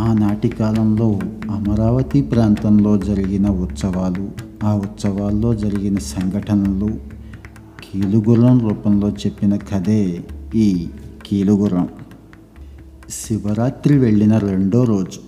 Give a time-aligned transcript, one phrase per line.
[0.00, 1.18] ఆనాటి కాలంలో
[1.50, 4.28] అమరావతి ప్రాంతంలో జరిగిన ఉత్సవాలు
[4.64, 6.90] ఆ ఉత్సవాల్లో జరిగిన సంఘటనలు
[7.84, 10.24] కీలుగుర్రం రూపంలో చెప్పిన కథే
[10.54, 10.88] ఈ
[11.26, 11.88] కీలుగుర్రం.
[13.10, 15.20] శివరాత్రి వెళ్ళిన రెండో రోజు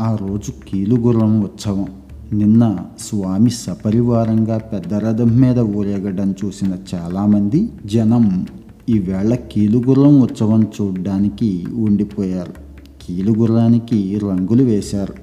[0.00, 1.86] ఆ రోజు కీలుగుర్రం ఉత్సవం.
[2.32, 8.46] నిన్న స్వామి సపరివారంగా పెద్ద రథం మీద ఊరేగడం చూసిన చాలామంది జనం
[8.88, 12.67] ఈవేళ కీలుగుర్రం ఉత్సవం చూడ్డానికి ఉండిపోయారు.
[13.08, 15.14] కీలుగుర్రానికి రంగులు వేశారు.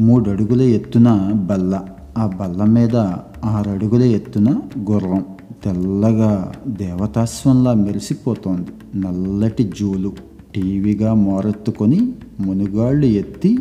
[0.00, 1.84] మూడడుగుల ఎత్తున బల్ల.
[2.18, 2.96] ఆ బల్ల మీద
[3.44, 4.60] ఆరడుగుల ఎత్తున
[4.90, 5.24] గుర్రం.
[5.64, 8.98] తెల్లగా దేవతాస్వంలా మెరిసిపోతోంది.
[9.00, 10.12] నల్లటి జూలు.
[10.54, 13.58] టీవీగా మోరెత్తుకొని మునుగాళ్ళు ఎత్తి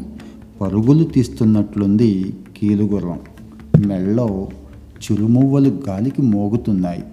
[0.62, 3.20] పరుగులు తీస్తున్నట్లుంది కీలుగుర్రం.
[3.86, 4.48] మెళ్ళో
[5.04, 7.04] చిరుమువ్వలు గాలికి మోగుతున్నాయి.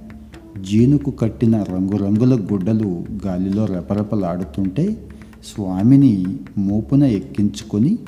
[0.71, 5.09] జీనుకు కట్టిన రంగురంగుల గుడ్డలు గాలిలో రెపరెపలాడుతుంటే
[5.45, 7.99] స్వామిని మూపున ఎక్కించుకొని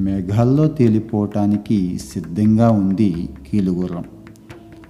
[0.00, 4.04] మేఘాల్లో తేలిపోవటానికి సిద్ధంగా ఉంది కీలుగుర్రం.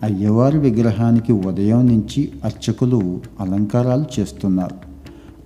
[0.02, 4.76] అయ్యవారి విగ్రహానికి ఉదయం నుంచి అర్చకులు అలంకారాలు చేస్తున్నారు.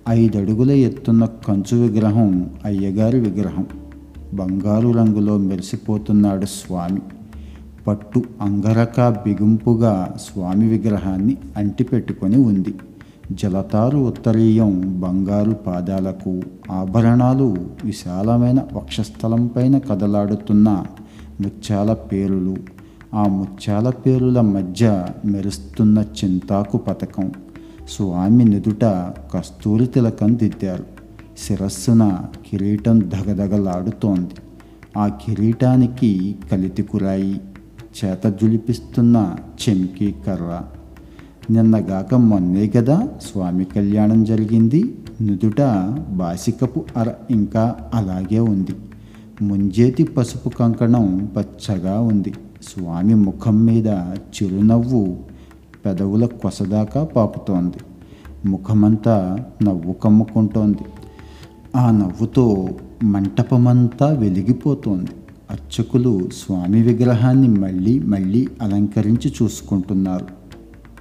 [0.09, 3.65] ఐదడుగుల ఎత్తున్న కంచు విగ్రహం అయ్యగారి విగ్రహం.
[4.33, 7.01] బంగారు రంగులో మెరిసిపోతున్నాడు స్వామి.
[7.87, 12.73] పట్టు అంగరక బిగుంపుగా స్వామి విగ్రహాన్ని అంటిపెట్టుకొని ఉంది.
[13.31, 20.85] జలతారు ఉత్తరీయం బంగారు పాదాలకు ఆభరణాలు విశాలమైన వక్షస్థలంపైన కదలాడుతున్న
[21.41, 22.55] ముత్యాల పేరులు.
[23.13, 27.31] ఆ ముత్యాల పేరుల మధ్య మెరుస్తున్న చింతాకు పథకం
[27.89, 28.85] స్వామి నుదుట
[29.33, 30.85] కస్తూరి తిలకం దిద్దారు.
[31.37, 32.19] శిరస్సున
[32.51, 34.35] కిరీటం దగదగలాడుతోంది
[34.97, 37.41] ఆ కిరీటానికి కలితికురాయి.
[38.05, 39.35] చేత జులిపిస్తున్న
[39.69, 40.61] చెంకీ కర్ర.
[41.51, 44.95] నిన్నగాక మొన్నే కదా స్వామి కళ్యాణం జరిగింది.
[45.21, 45.61] నుదుట
[46.09, 48.75] బాసికపు అర ఇంకా అలాగే ఉంది.
[49.41, 52.33] ముంజేతి పసుపు కంకణం పచ్చగా ఉంది.
[52.63, 55.17] స్వామి ముఖం మీద చిరునవ్వు
[55.85, 57.77] పెదవుల కొసదాకా పాపుతోంది.
[58.49, 60.85] ముఖమంతా నవ్వు కమ్ముకుంటోంది.
[61.75, 62.69] ఆ నవ్వుతో
[63.03, 65.11] మంటపమంతా వెలిగిపోతోంది.
[65.51, 70.34] అర్చకులు స్వామి విగ్రహాన్ని మళ్ళీ మళ్ళీ అలంకరించి చూసుకుంటున్నారు.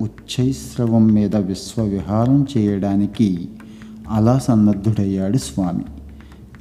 [0.02, 3.48] ఉచ్చైశ్రవం మీద విశ్వవిహారం చేయడానికి
[4.08, 5.84] అలా సన్నద్ధుడయ్యాడు స్వామి.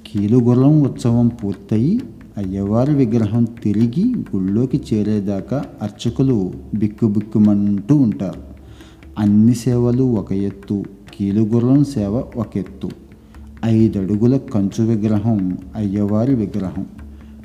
[0.07, 2.01] కీలుగుర్రం ఉత్సవం పూర్తయి
[2.37, 8.41] అయ్యవారి విగ్రహం తిరిగి గుళ్ళోకి చేరేదాకా అర్చకులు బిక్కుబిక్కుమంటూ ఉంటారు.
[9.19, 10.83] అన్ని సేవలు ఒక ఎత్తు
[11.13, 12.89] కీలుగుర్రం సేవ ఒక ఎత్తు.
[13.65, 16.85] ఐదడుగుల కంచు విగ్రహం అయ్యవారి విగ్రహం.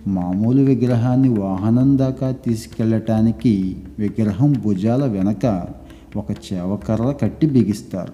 [0.08, 5.66] మామూలు విగ్రహాన్ని వాహనం దాకా తీసుకెళ్ళటానికి విగ్రహం భుజాల వెనక
[6.16, 8.12] ఒక చేవకర్ర కట్టి బిగిస్తారు.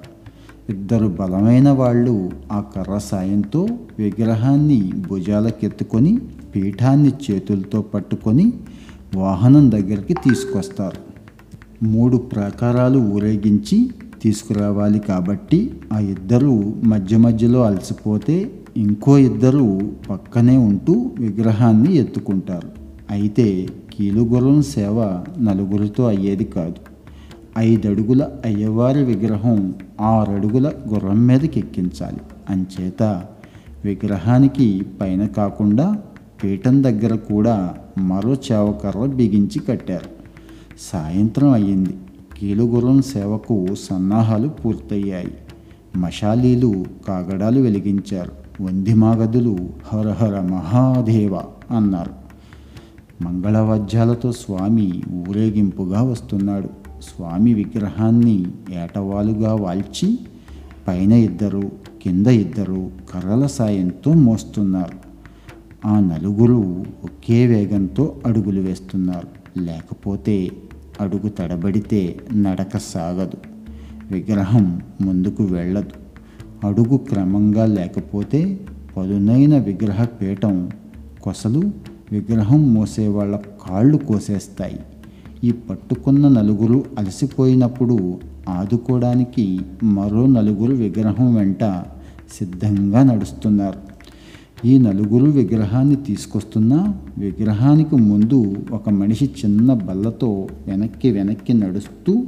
[0.72, 3.69] ఇద్దరు బలమైన వాళ్ళు ఆ కర్ర సాయంతో
[3.99, 6.19] విగ్రహాన్ని భుజాలకెత్తుకొని
[6.54, 8.53] పీఠాన్ని చేతులతో పట్టుకొని
[9.15, 11.00] వాహనం దగ్గరికి తీసుకొస్తారు.
[11.84, 13.91] మూడు ప్రాకారాలు ఊరేగించి
[14.22, 15.59] తీసుకురావాలి కాబట్టి
[15.93, 18.37] ఆ ఇద్దరు మధ్య మధ్యలో అలసిపోతే
[18.77, 22.69] ఇంకో ఇద్దరు పక్కనే ఉంటూ విగ్రహాన్ని ఎత్తుకుంటారు.
[23.11, 26.75] అయితే కీలుగురం సేవ నలుగురితో అయ్యేది కాదు.
[27.59, 32.17] ఐదడుగుల అయ్యవారి విగ్రహం ఆరడుగుల గుర్రం మీదకి ఎక్కించాలి.
[32.51, 33.03] అంచేత
[33.84, 35.99] విగ్రహానికి పైన కాకుండా
[36.45, 40.11] పీఠం దగ్గర కూడా మరో చేవకర్ర బిగించి కట్టారు.
[40.93, 41.97] సాయంత్రం అయ్యింది.
[42.39, 45.34] కీలుగుర్రం సేవకు సన్నాహాలు పూర్తయ్యాయి.
[45.97, 48.44] మషాలీలు కాగడాలు వెలిగించారు.
[48.60, 51.38] వందిమాగదులు హరహర మహాదేవ
[51.76, 52.10] అన్నారు.
[53.25, 56.69] మంగళవాద్యాలతో స్వామి ఊరేగింపుగా వస్తున్నాడు.
[57.03, 58.47] స్వామి విగ్రహాన్ని
[58.82, 60.19] ఏటవాలుగా వాల్చి
[60.88, 61.72] పైన ఇద్దరు
[62.03, 64.98] కింద ఇద్దరు కర్రల సాయంతో మోస్తున్నారు.
[65.88, 69.59] ఆ నలుగురు ఒకే వేగంతో అడుగులు వేస్తున్నారు.
[69.59, 70.50] లేకపోతే
[71.00, 73.36] అడుగు తడబడితే నడక సాగదు.
[74.10, 76.03] విగ్రహం ముందుకు వెళ్ళదు.
[76.65, 78.61] అడుగు క్రమంగా లేకపోతే
[78.97, 80.71] పదునైన విగ్రహ పీఠం
[81.22, 81.63] కొసలు
[82.13, 84.81] విగ్రహం మోసేవాళ్ళ కాళ్ళు కోసేస్తాయి.
[85.45, 88.19] ఈ పట్టుకున్న నలుగురు అలసిపోయినప్పుడు
[88.49, 91.65] ఆదుకోవడానికి మరో నలుగురు విగ్రహం వెంట
[92.39, 93.81] సిద్ధంగా నడుస్తున్నారు.
[94.67, 102.22] ఈ నలుగురు విగ్రహాన్ని తీసుకొస్తున్నా విగ్రహానికి ముందు ఒక మనిషి చిన్న బల్లతో వెనక్కి వెనక్కి నడుస్తూ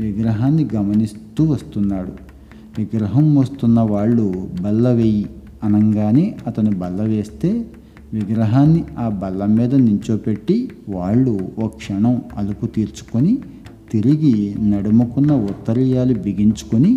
[0.00, 2.29] విగ్రహాన్ని గమనిస్తూ వస్తున్నాడు.
[2.80, 4.26] విగ్రహం వస్తున్న వాళ్ళు
[4.62, 5.26] బల్ల వేయి
[5.64, 7.50] అనగానే అతను బల్ల వేస్తే
[8.14, 10.56] విగ్రహాన్ని ఆ బల్ల మీద నించోపెట్టి
[10.88, 13.38] వాళ్ళు ఓ క్షణం అలుపు తీర్చుకొని
[13.92, 14.34] తిరిగి
[14.70, 16.92] నడుముకున్న ఉత్తరీయాలు బిగించుకొని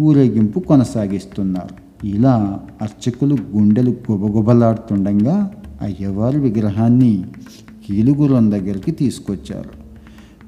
[0.00, 1.74] ఊరేగింపు కొనసాగిస్తున్నారు.
[2.06, 2.34] ఇలా
[2.82, 5.36] అర్చకులు గుండెలు గుబగుబలాడుతుండగా
[5.82, 7.12] అయ్యవారి విగ్రహాన్ని
[7.86, 9.72] కీలుగురం దగ్గరికి తీసుకొచ్చారు.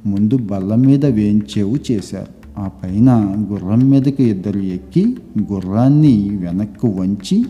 [0.09, 2.36] ముందు బల్ల మీద వేంచేవు చేశారు.
[2.59, 3.11] ఆ పైన
[3.53, 5.17] గుర్రం మీదకి ఇద్దరు ఎక్కి
[5.53, 7.47] గుర్రాన్ని వెనక్కు వంచి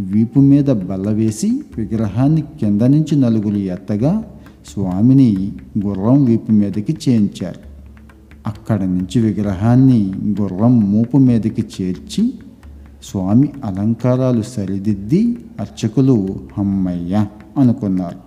[0.00, 4.24] వీపు మీద బల్ల వేసి విగ్రహాన్ని కింద నుంచి నలుగురు ఎత్తగా
[4.72, 5.52] స్వామిని
[5.86, 7.60] గుర్రం వీపు మీదకి చేయించారు
[8.46, 12.32] అక్కడ నుంచి విగ్రహాన్ని గుర్రం మూపు మీదకి చేర్చి
[13.10, 17.26] స్వామి అలంకారాలు సరిదిద్ది అర్చకులు హమ్మయ్య
[17.58, 18.20] అనుకున్నారు.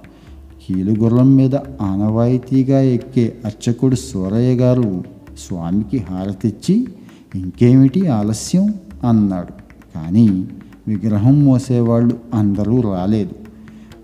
[0.61, 5.03] కీలుగుర్రం మీద ఆనవాయితీగా ఎక్కే అర్చకుడు సూరయ్య గారు
[5.47, 6.87] స్వామికి హారతిచ్చి
[7.35, 8.73] ఇంకేమిటి ఆలస్యం?
[9.09, 9.53] అన్నాడు.
[9.95, 10.47] కానీ
[10.87, 13.35] విగ్రహం మోసేవాళ్ళు అందరూ రాలేదు.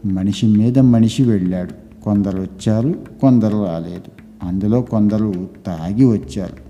[0.07, 2.01] మనిషి మీద మనిషి వెళ్ళాడు.
[2.03, 4.11] కొందరు వచ్చారు కొందరు రాలేదు.
[4.43, 6.67] అందులో కొందరు తాగి వచ్చారు.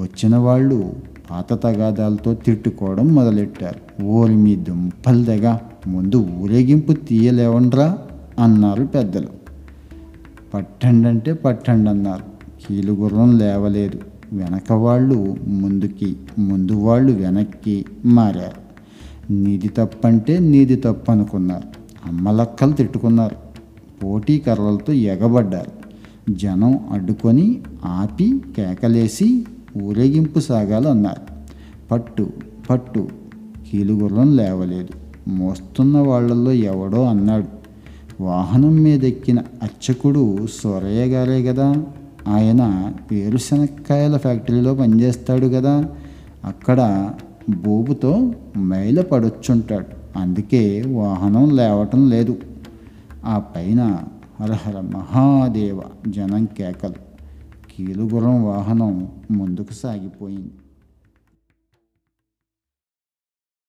[0.00, 0.92] వచ్చిన వాళ్ళు
[1.30, 4.04] పాత తగాదాలతో తిట్టుకోవడం మొదలెట్టారు.
[4.04, 7.98] ఓరి మీ దుంపల్దగా ముందు ఊరేగింపు తీయలేవండ్రా?
[8.38, 9.28] అన్నారు పెద్దలు.
[10.54, 12.33] పట్టండి అంటే పట్టండి అన్నారు
[12.68, 13.98] కీలుగుర్రం లేవలేదు.
[14.32, 18.64] వెనక వాళ్ళు ముందుకి ముందు వాళ్ళు వెనక్కి మారారు.
[19.32, 21.68] నీది తప్పంటే నీది తప్పు అనుకున్నారు.
[22.06, 23.36] అమ్మలక్కలు తిట్టుకున్నారు.
[24.04, 25.84] పోటీ కర్రలతో ఎగబడ్డారు.
[26.32, 29.46] జనం అడ్డుకొని ఆపి కేకలేసి
[29.82, 31.22] ఊరేగింపు సాగాలు అన్నారు.
[31.90, 32.30] పట్టు
[32.70, 33.08] పట్టు
[33.70, 34.88] కీలుగుర్రం లేవలేదు.
[35.28, 37.64] మోస్తున్న వాళ్ళల్లో ఎవడో అన్నాడు.
[38.22, 41.84] వాహనం మీదెక్కిన అర్చకుడు సొరయ్య గారే కదా
[42.28, 45.88] ఆయన పేరుశనక్కాయల ఫ్యాక్టరీలో పనిచేస్తాడు కదా.
[46.44, 47.10] అక్కడ
[47.50, 52.36] బోబుతో మైల పడొచ్చుంటాడు అందుకే వాహనం లేవటం లేదు.
[53.24, 53.98] ఆ పైన
[54.40, 57.04] హరహర మహాదేవ జనం కేకలు.
[57.76, 60.50] కీలుగురం వాహనం ముందుకు సాగిపోయింది.